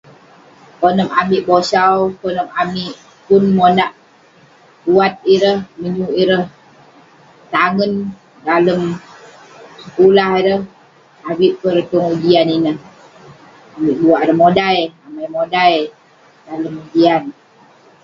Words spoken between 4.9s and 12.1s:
wat ireh menyuk ireh tangen dalem sekulah ireh avik peh ireh tong